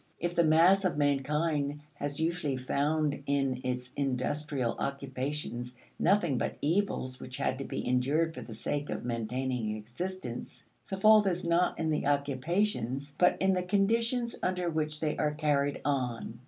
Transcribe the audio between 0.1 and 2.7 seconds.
If the mass of mankind has usually